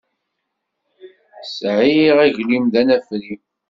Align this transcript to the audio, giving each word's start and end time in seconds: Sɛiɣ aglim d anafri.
Sɛiɣ 1.57 2.17
aglim 2.25 2.65
d 2.73 2.75
anafri. 2.81 3.33